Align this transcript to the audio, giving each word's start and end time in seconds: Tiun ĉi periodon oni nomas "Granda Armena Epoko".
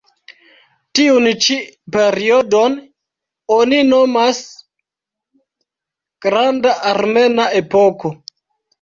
Tiun 0.99 1.27
ĉi 1.47 1.57
periodon 1.97 2.79
oni 3.59 3.83
nomas 3.93 4.41
"Granda 6.27 6.77
Armena 6.97 7.51
Epoko". 7.65 8.17